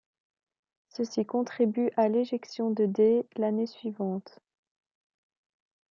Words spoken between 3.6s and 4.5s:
suivante.